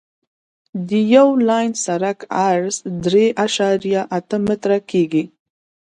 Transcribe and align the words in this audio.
د 0.87 0.89
یو 1.15 1.27
لاین 1.47 1.71
سرک 1.85 2.19
عرض 2.47 2.75
درې 3.05 3.25
اعشاریه 3.43 4.01
اته 4.17 4.37
متره 4.45 4.79
کیږي 4.91 5.23